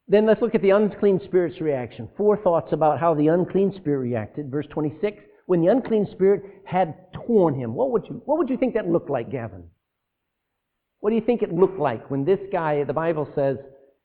[0.09, 2.09] then let's look at the unclean spirit's reaction.
[2.17, 4.51] Four thoughts about how the unclean spirit reacted.
[4.51, 8.57] Verse 26, when the unclean spirit had torn him, what would you, what would you
[8.57, 9.65] think that looked like, Gavin?
[11.01, 13.59] What do you think it looked like when this guy, the Bible says,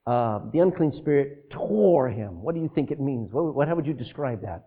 [0.06, 2.42] uh, the unclean spirit tore him?
[2.42, 3.32] What do you think it means?
[3.32, 4.66] What, what, how would you describe that?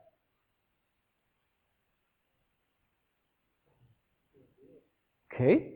[5.34, 5.75] Okay.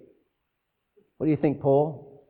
[1.20, 2.24] What do you think, Paul?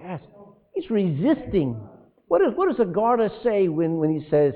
[0.00, 0.20] Yes.
[0.76, 1.76] He's resisting.
[2.28, 4.54] What, is, what does a Garda say when, when he says,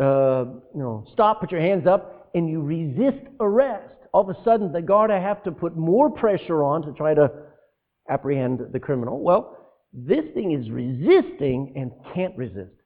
[0.00, 3.96] uh, you know, stop, put your hands up, and you resist arrest?
[4.12, 7.32] All of a sudden, the Garda have to put more pressure on to try to
[8.08, 9.20] apprehend the criminal.
[9.24, 12.79] Well, this thing is resisting and can't resist.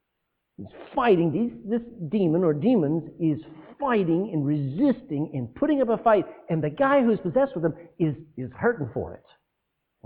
[0.56, 1.32] He's fighting.
[1.32, 3.40] These, this demon or demons is
[3.80, 7.74] fighting and resisting and putting up a fight, and the guy who's possessed with them
[7.98, 9.24] is, is hurting for it.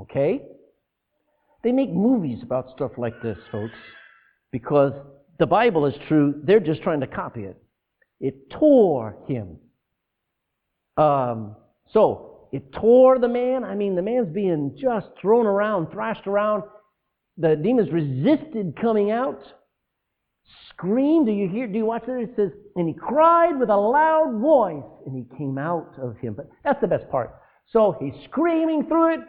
[0.00, 0.42] Okay?
[1.62, 3.74] They make movies about stuff like this, folks,
[4.52, 4.92] because
[5.38, 6.40] the Bible is true.
[6.44, 7.60] They're just trying to copy it.
[8.20, 9.58] It tore him.
[10.96, 11.56] Um,
[11.92, 13.64] so, it tore the man.
[13.64, 16.62] I mean, the man's being just thrown around, thrashed around.
[17.36, 19.40] The demons resisted coming out.
[20.70, 21.26] Screamed.
[21.26, 21.66] Do you hear?
[21.66, 22.12] Do you watch it?
[22.12, 26.34] It says, and he cried with a loud voice, and he came out of him.
[26.34, 27.34] But that's the best part.
[27.66, 29.20] So he's screaming through it.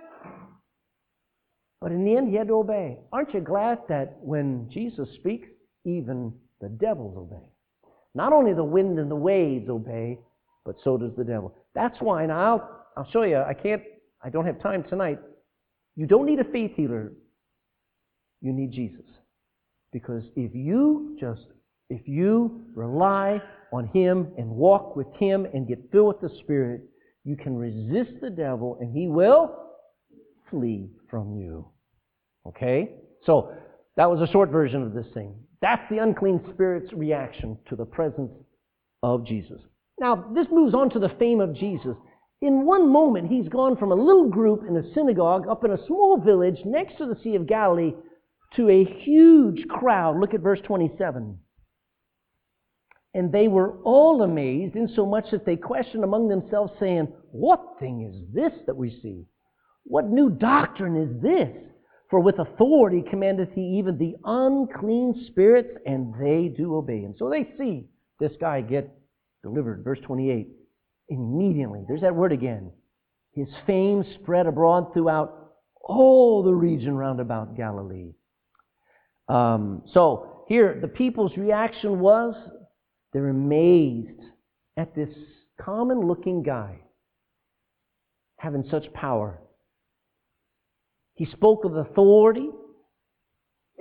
[1.82, 3.00] But in the end, he had to obey.
[3.12, 5.48] Aren't you glad that when Jesus speaks,
[5.86, 7.46] even the devils obey?
[8.16, 10.20] Not only the wind and the waves obey,
[10.66, 11.56] but so does the devil.
[11.74, 13.82] That's why, now I'll, I'll show you, I can't,
[14.22, 15.20] I don't have time tonight.
[15.96, 17.14] You don't need a faith healer,
[18.42, 19.06] you need Jesus.
[19.92, 21.46] Because if you just,
[21.90, 23.42] if you rely
[23.74, 26.82] on Him and walk with Him and get filled with the Spirit,
[27.24, 29.56] you can resist the devil and he will
[30.50, 31.68] flee from you.
[32.48, 32.92] Okay?
[33.26, 33.54] So,
[33.98, 35.36] that was a short version of this thing.
[35.62, 38.32] That's the unclean spirit's reaction to the presence
[39.04, 39.60] of Jesus.
[40.00, 41.96] Now, this moves on to the fame of Jesus.
[42.42, 45.86] In one moment, he's gone from a little group in a synagogue up in a
[45.86, 47.92] small village next to the Sea of Galilee
[48.56, 50.20] to a huge crowd.
[50.20, 51.38] Look at verse 27.
[53.14, 58.34] And they were all amazed, insomuch that they questioned among themselves, saying, What thing is
[58.34, 59.26] this that we see?
[59.84, 61.50] What new doctrine is this?
[62.10, 67.16] For with authority commandeth he even the unclean spirits, and they do obey him.
[67.18, 67.88] So they see
[68.20, 68.96] this guy get
[69.44, 69.84] delivered.
[69.84, 70.50] Verse 28.
[71.10, 72.72] Immediately, there's that word again.
[73.34, 78.14] his fame spread abroad throughout all the region round about Galilee.
[79.30, 82.36] Um, so here, the people's reaction was
[83.14, 84.22] they're amazed
[84.76, 85.10] at this
[85.62, 86.80] common looking guy
[88.38, 89.40] having such power.
[91.16, 92.50] He spoke with authority.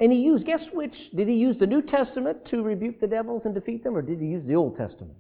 [0.01, 0.95] And he used, guess which?
[1.17, 4.21] Did he use the New Testament to rebuke the devils and defeat them, or did
[4.21, 5.19] he use the Old Testament?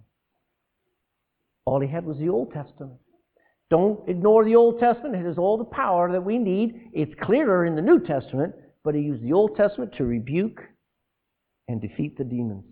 [1.65, 2.99] All he had was the Old Testament.
[3.71, 5.17] Don't ignore the Old Testament.
[5.17, 6.91] It has all the power that we need.
[6.93, 8.55] It's clearer in the New Testament,
[8.89, 10.63] but he used the Old Testament to rebuke
[11.69, 12.65] and defeat the demons.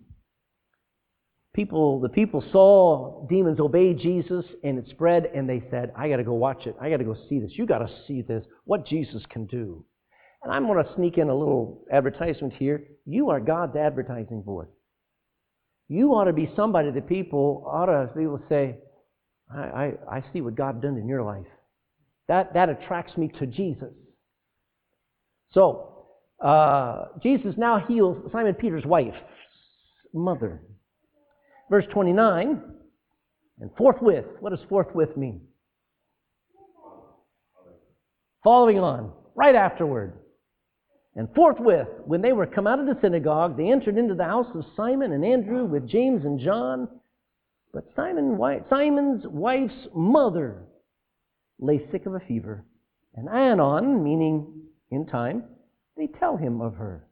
[1.53, 6.17] People, the people saw demons obey Jesus and it spread, and they said, I got
[6.17, 6.75] to go watch it.
[6.81, 7.51] I got to go see this.
[7.53, 9.85] You got to see this, what Jesus can do.
[10.41, 12.85] And I'm going to sneak in a little advertisement here.
[13.05, 14.69] You are God's advertising board.
[15.87, 18.79] You ought to be somebody that people ought to be able to say,
[19.55, 21.45] I, I, I see what God done in your life.
[22.27, 23.93] That, that attracts me to Jesus.
[25.53, 25.93] So,
[26.43, 29.17] uh, Jesus now heals Simon Peter's wife's
[30.13, 30.61] mother.
[31.69, 32.61] Verse 29,
[33.59, 35.41] and forthwith, what does forthwith mean?
[38.43, 40.13] Following on, right afterward.
[41.15, 44.47] And forthwith, when they were come out of the synagogue, they entered into the house
[44.53, 46.87] of Simon and Andrew with James and John.
[47.73, 50.63] But Simon, Simon's wife's mother
[51.59, 52.63] lay sick of a fever.
[53.15, 55.43] And anon, meaning in time,
[55.97, 57.05] they tell him of her.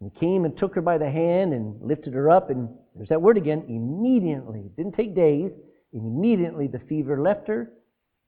[0.00, 2.50] And he came and took her by the hand and lifted her up.
[2.50, 4.60] And there's that word again, immediately.
[4.60, 5.50] It didn't take days.
[5.92, 7.72] Immediately the fever left her,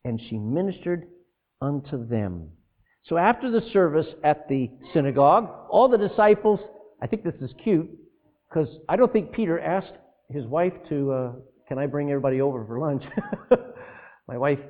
[0.04, 1.06] and she ministered
[1.60, 2.48] unto them.
[3.04, 6.60] So after the service at the synagogue, all the disciples,
[7.00, 7.88] I think this is cute,
[8.48, 9.94] because I don't think Peter asked
[10.28, 11.32] his wife to, uh,
[11.68, 13.04] can I bring everybody over for lunch?
[14.28, 14.60] My wife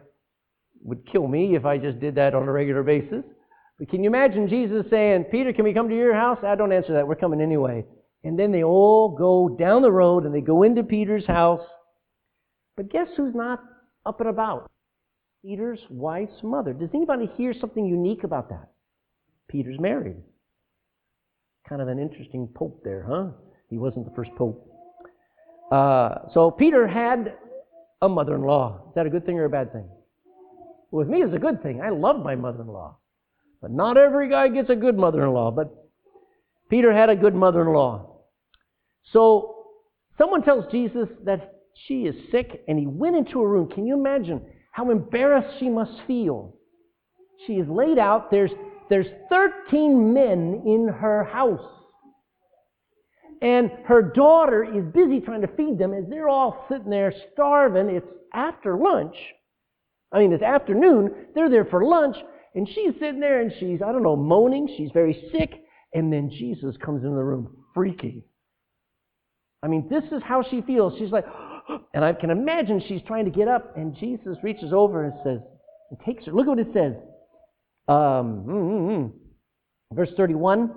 [0.83, 3.25] would kill me if I just did that on a regular basis.
[3.83, 6.39] But can you imagine Jesus saying, Peter, can we come to your house?
[6.47, 7.09] I don't answer that.
[7.09, 7.85] We're coming anyway.
[8.23, 11.67] And then they all go down the road and they go into Peter's house.
[12.77, 13.59] But guess who's not
[14.07, 14.71] up and about?
[15.45, 16.73] Peter's wife's mother.
[16.73, 18.69] Does anybody hear something unique about that?
[19.51, 20.23] Peter's married.
[21.69, 23.31] Kind of an interesting pope there, huh?
[23.69, 24.65] He wasn't the first pope.
[25.73, 27.35] Uh, so Peter had
[28.01, 28.85] a mother in law.
[28.91, 29.89] Is that a good thing or a bad thing?
[30.93, 31.81] With me, it's a good thing.
[31.83, 32.99] I love my mother in law.
[33.63, 35.51] But not every guy gets a good mother in law.
[35.51, 35.73] But
[36.69, 38.19] Peter had a good mother in law.
[39.13, 39.65] So
[40.19, 41.55] someone tells Jesus that
[41.87, 43.71] she is sick, and he went into a room.
[43.71, 44.43] Can you imagine?
[44.73, 46.57] how embarrassed she must feel.
[47.47, 48.31] She is laid out.
[48.31, 48.51] There's,
[48.89, 51.61] there's 13 men in her house.
[53.43, 57.95] And her daughter is busy trying to feed them as they're all sitting there starving.
[57.95, 59.17] It's after lunch.
[60.11, 61.11] I mean, it's afternoon.
[61.35, 62.17] They're there for lunch.
[62.55, 64.69] And she's sitting there and she's, I don't know, moaning.
[64.77, 65.65] She's very sick.
[65.95, 68.25] And then Jesus comes into the room, freaky.
[69.63, 70.95] I mean, this is how she feels.
[70.99, 71.25] She's like,
[71.95, 75.39] and I can imagine she's trying to get up, and Jesus reaches over and says,
[75.91, 76.33] and takes her.
[76.33, 76.95] Look at what it says.
[77.89, 79.95] Um, mm-hmm.
[79.95, 80.73] Verse 31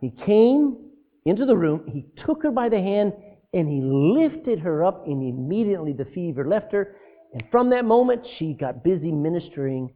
[0.00, 0.76] He came
[1.24, 3.12] into the room, he took her by the hand,
[3.52, 6.96] and he lifted her up, and immediately the fever left her.
[7.32, 9.90] And from that moment, she got busy ministering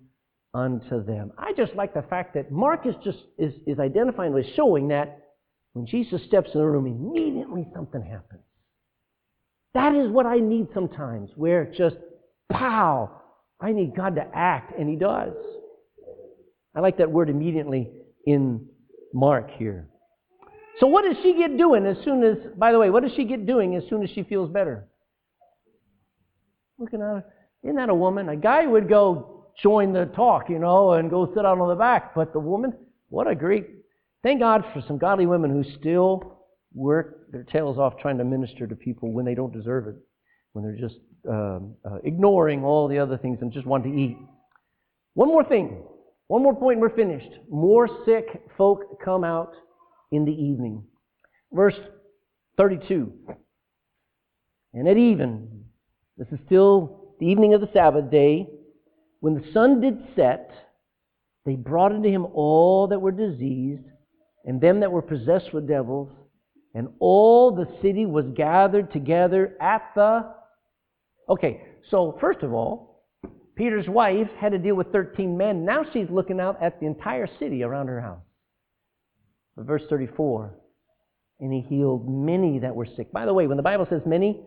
[0.52, 1.32] unto them.
[1.38, 5.28] I just like the fact that Mark is just is, is identifying, with showing that
[5.72, 8.42] when Jesus steps in the room, immediately something happens.
[9.74, 11.96] That is what I need sometimes, where just,
[12.50, 13.22] pow,
[13.60, 15.34] I need God to act, and He does.
[16.74, 17.90] I like that word immediately
[18.26, 18.66] in
[19.14, 19.88] Mark here.
[20.80, 23.24] So, what does she get doing as soon as, by the way, what does she
[23.24, 24.88] get doing as soon as she feels better?
[26.78, 27.24] Looking at her.
[27.62, 28.28] Isn't that a woman?
[28.30, 31.74] A guy would go join the talk, you know, and go sit out on the
[31.74, 32.14] back.
[32.14, 32.72] But the woman,
[33.08, 33.66] what a great,
[34.22, 36.38] thank God for some godly women who still
[36.74, 39.96] work their tails off trying to minister to people when they don't deserve it,
[40.52, 44.16] when they're just um, uh, ignoring all the other things and just want to eat.
[45.14, 45.82] One more thing.
[46.28, 47.30] One more point, we're finished.
[47.50, 48.24] More sick
[48.56, 49.52] folk come out
[50.12, 50.84] in the evening.
[51.52, 51.74] Verse
[52.56, 53.12] 32.
[54.74, 55.64] And at even,
[56.16, 58.48] this is still the evening of the Sabbath day,
[59.20, 60.50] when the sun did set,
[61.46, 63.84] they brought unto him all that were diseased,
[64.44, 66.10] and them that were possessed with devils,
[66.74, 70.26] and all the city was gathered together at the.
[71.28, 73.04] Okay, so first of all,
[73.56, 75.64] Peter's wife had to deal with 13 men.
[75.64, 78.22] Now she's looking out at the entire city around her house.
[79.56, 80.54] Verse 34
[81.40, 83.12] And he healed many that were sick.
[83.12, 84.40] By the way, when the Bible says many,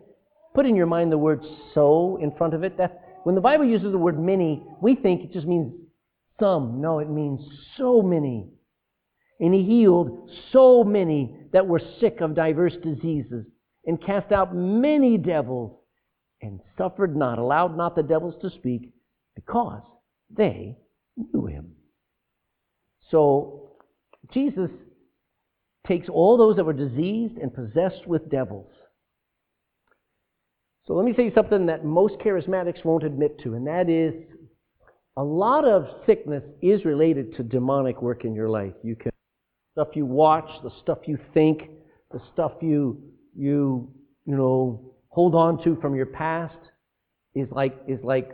[0.54, 1.44] put in your mind the word
[1.74, 2.76] so in front of it.
[2.76, 5.72] That, When the Bible uses the word many, we think it just means
[6.38, 6.80] some.
[6.80, 7.40] No, it means
[7.76, 8.48] so many.
[9.40, 13.46] And he healed so many that were sick of diverse diseases,
[13.86, 15.76] and cast out many devils,
[16.40, 18.92] and suffered not, allowed not the devils to speak,
[19.34, 19.82] because
[20.30, 20.76] they
[21.16, 21.72] knew him.
[23.10, 23.72] So
[24.32, 24.70] Jesus
[25.86, 28.70] takes all those that were diseased and possessed with devils.
[30.86, 34.14] So let me say something that most charismatics won't admit to, and that is
[35.16, 38.74] a lot of sickness is related to demonic work in your life.
[38.82, 39.10] You can
[39.72, 41.70] stuff you watch, the stuff you think,
[42.12, 43.02] the stuff you
[43.34, 43.90] you
[44.26, 46.58] you know hold on to from your past
[47.34, 48.32] is like is like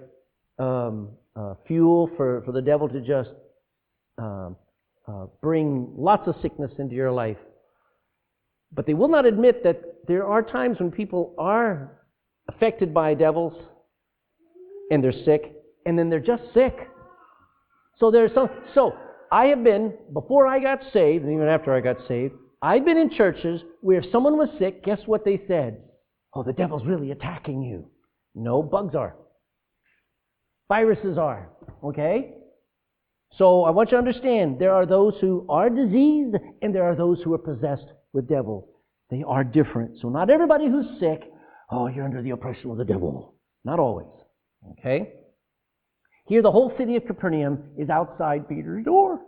[0.59, 3.30] um, uh, fuel for, for the devil to just
[4.18, 4.57] um,
[5.07, 7.38] uh, bring lots of sickness into your life.
[8.72, 11.99] But they will not admit that there are times when people are
[12.55, 13.55] affected by devils
[14.90, 15.53] and they're sick,
[15.86, 16.76] and then they're just sick.
[17.98, 18.51] So there's some.
[18.74, 18.92] So
[19.30, 22.98] I have been before I got saved, and even after I got saved, I've been
[22.98, 25.80] in churches where if someone was sick, guess what they said?
[26.34, 27.86] Oh, the devil's really attacking you.
[28.34, 29.16] No, bugs are.
[30.68, 31.51] Viruses are.
[31.82, 32.34] Okay?
[33.36, 36.96] So I want you to understand there are those who are diseased and there are
[36.96, 38.68] those who are possessed with devils.
[39.11, 40.01] They are different.
[40.01, 41.22] So not everybody who's sick,
[41.70, 43.34] oh, you're under the oppression of the devil.
[43.64, 44.08] Not always.
[44.72, 45.12] Okay?
[46.26, 49.20] Here, the whole city of Capernaum is outside Peter's door.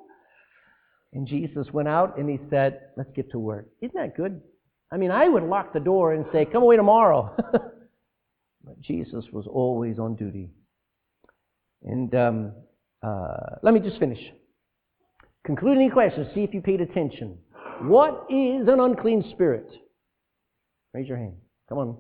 [1.13, 3.69] And Jesus went out and he said, Let's get to work.
[3.81, 4.41] Isn't that good?
[4.91, 7.35] I mean, I would lock the door and say, Come away tomorrow.
[8.65, 10.51] but Jesus was always on duty.
[11.83, 12.53] And um,
[13.03, 14.21] uh, let me just finish.
[15.45, 17.37] Concluding questions, see if you paid attention.
[17.83, 19.69] What is an unclean spirit?
[20.95, 21.35] Raise your hand.
[21.69, 21.97] Come on.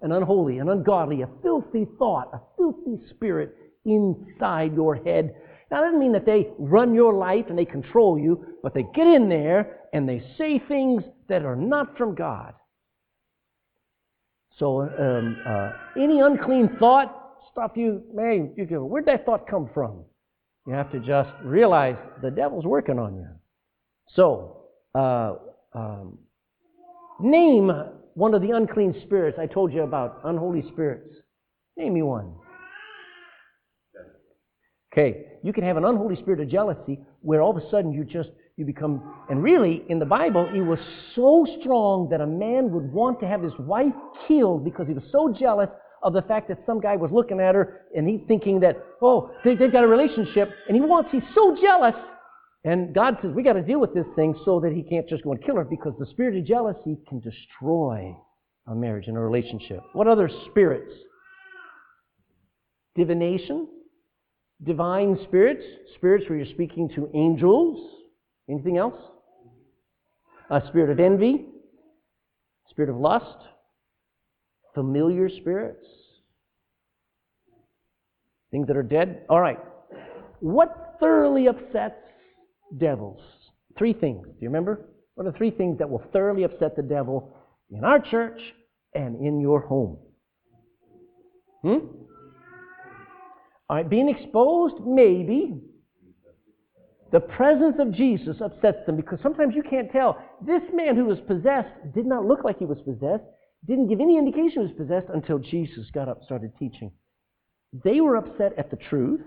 [0.00, 5.34] An unholy, an ungodly, a filthy thought, a filthy spirit inside your head.
[5.70, 8.84] Now, that doesn't mean that they run your life and they control you, but they
[8.94, 12.54] get in there and they say things that are not from God.
[14.56, 17.14] So, um, uh, any unclean thought,
[17.52, 20.04] stuff you, man, you go, where'd that thought come from?
[20.66, 23.28] You have to just realize the devil's working on you.
[24.08, 25.34] So, uh,
[25.74, 26.18] um,
[27.20, 27.70] name
[28.18, 31.14] one of the unclean spirits I told you about, unholy spirits.
[31.76, 32.34] Name me one.
[34.92, 38.02] Okay, you can have an unholy spirit of jealousy where all of a sudden you
[38.04, 40.80] just you become and really in the Bible it was
[41.14, 43.92] so strong that a man would want to have his wife
[44.26, 45.68] killed because he was so jealous
[46.02, 49.30] of the fact that some guy was looking at her and he's thinking that oh
[49.44, 51.94] they, have got a relationship and he wants he's so jealous
[52.64, 55.22] and God says, we got to deal with this thing so that he can't just
[55.22, 58.16] go and kill her because the spirit of jealousy can destroy
[58.66, 59.80] a marriage and a relationship.
[59.92, 60.92] What other spirits?
[62.96, 63.68] Divination,
[64.64, 65.62] divine spirits,
[65.94, 67.78] spirits where you're speaking to angels.
[68.50, 69.00] Anything else?
[70.50, 71.46] A spirit of envy,
[72.70, 73.36] spirit of lust,
[74.74, 75.86] familiar spirits,
[78.50, 79.22] things that are dead.
[79.28, 79.58] All right.
[80.40, 81.96] What thoroughly upsets
[82.76, 83.20] devils.
[83.76, 84.26] Three things.
[84.26, 84.86] Do you remember?
[85.14, 87.32] What are three things that will thoroughly upset the devil
[87.70, 88.40] in our church
[88.94, 89.98] and in your home?
[91.62, 91.78] Hmm?
[93.68, 95.60] All right, being exposed, maybe.
[97.10, 100.18] The presence of Jesus upsets them because sometimes you can't tell.
[100.44, 103.24] This man who was possessed did not look like he was possessed,
[103.66, 106.92] didn't give any indication he was possessed until Jesus got up started teaching.
[107.84, 109.20] They were upset at the truth.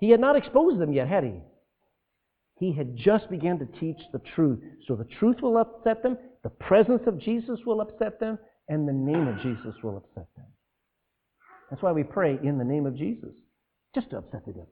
[0.00, 1.40] He had not exposed them yet, had he?
[2.58, 4.60] He had just begun to teach the truth.
[4.86, 8.38] So the truth will upset them, the presence of Jesus will upset them,
[8.68, 10.46] and the name of Jesus will upset them.
[11.70, 13.30] That's why we pray in the name of Jesus,
[13.94, 14.68] just to upset the devil.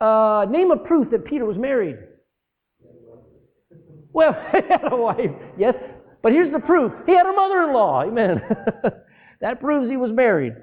[0.00, 1.96] Uh, name of proof that Peter was married.
[4.12, 5.74] Well, he had a wife, yes,
[6.22, 6.92] but here's the proof.
[7.06, 8.04] He had a mother-in-law.
[8.04, 8.42] Amen.
[9.40, 10.54] that proves he was married.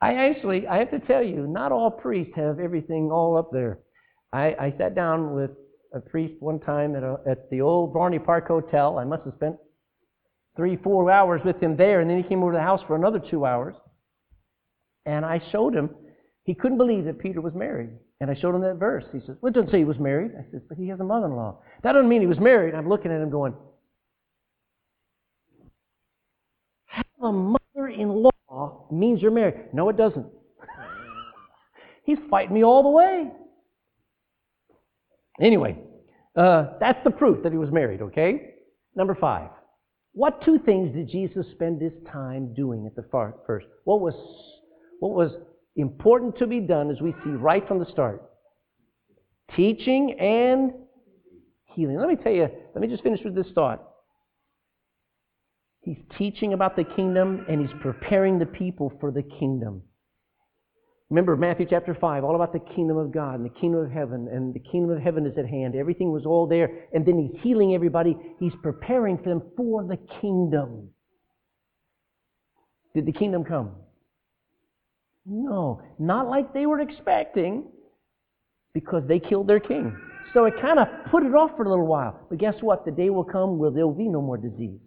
[0.00, 3.80] I actually, I have to tell you, not all priests have everything all up there.
[4.32, 5.50] I, I sat down with
[5.92, 8.98] a priest one time at, a, at the old Blarney Park Hotel.
[8.98, 9.56] I must have spent
[10.56, 12.96] three, four hours with him there, and then he came over to the house for
[12.96, 13.74] another two hours.
[15.06, 15.90] And I showed him,
[16.44, 17.90] he couldn't believe that Peter was married.
[18.20, 19.04] And I showed him that verse.
[19.12, 20.32] He says, Well, it doesn't say he was married.
[20.38, 21.60] I said, But he has a mother in law.
[21.82, 22.74] That doesn't mean he was married.
[22.74, 23.54] I'm looking at him going,
[26.86, 28.08] Have a mother in
[28.48, 29.72] law means you're married.
[29.72, 30.26] No, it doesn't.
[32.04, 33.30] He's fighting me all the way.
[35.40, 35.76] Anyway,
[36.36, 38.54] uh, that's the proof that he was married, okay?
[38.94, 39.50] Number five.
[40.12, 43.66] What two things did Jesus spend his time doing at the far, first?
[43.84, 44.14] What was,
[44.98, 45.32] what was
[45.76, 48.22] important to be done as we see right from the start?
[49.56, 50.72] Teaching and
[51.64, 51.98] healing.
[51.98, 53.86] Let me tell you, let me just finish with this thought.
[55.82, 59.82] He's teaching about the kingdom and he's preparing the people for the kingdom.
[61.10, 64.28] Remember Matthew chapter 5, all about the kingdom of God and the kingdom of heaven,
[64.32, 65.74] and the kingdom of heaven is at hand.
[65.74, 66.70] Everything was all there.
[66.94, 68.16] And then he's healing everybody.
[68.38, 70.90] He's preparing them for the kingdom.
[72.94, 73.72] Did the kingdom come?
[75.26, 77.64] No, not like they were expecting
[78.72, 79.96] because they killed their king.
[80.32, 82.20] So it kind of put it off for a little while.
[82.30, 82.84] But guess what?
[82.84, 84.78] The day will come where there will be no more disease.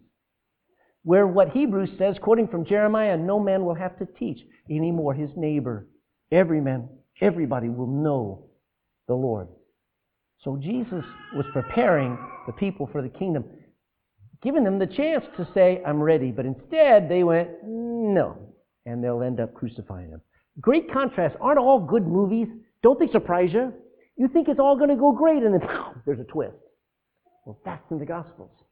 [1.03, 5.29] Where what Hebrews says, quoting from Jeremiah, no man will have to teach anymore his
[5.35, 5.85] neighbor
[6.33, 6.89] Every man,
[7.21, 8.45] everybody will know
[9.07, 9.47] the Lord.
[10.43, 11.05] So Jesus
[11.35, 12.17] was preparing
[12.47, 13.45] the people for the kingdom,
[14.41, 16.31] giving them the chance to say, I'm ready.
[16.31, 18.37] But instead, they went, no.
[18.87, 20.21] And they'll end up crucifying him.
[20.59, 21.35] Great contrast.
[21.39, 22.47] Aren't all good movies?
[22.81, 23.71] Don't they surprise you?
[24.17, 25.61] You think it's all going to go great, and then
[26.05, 26.55] there's a twist.
[27.45, 28.49] Well, that's in the Gospels.